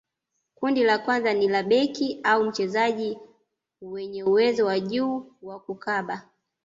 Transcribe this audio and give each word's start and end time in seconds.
kundi 0.55 0.83
la 0.83 0.97
kwanza 0.99 1.33
ni 1.33 1.47
la 1.47 1.63
beki 1.63 2.19
au 2.23 2.41
wachezaji 2.41 3.19
wenye 3.81 4.23
uwezo 4.23 4.65
wa 4.65 4.79
juu 4.79 5.35
wa 5.41 5.59
kukaba 5.59 6.29